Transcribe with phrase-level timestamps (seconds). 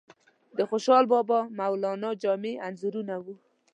[0.57, 3.35] د خوشحال بابا، مولانا جامی انځورونه وو.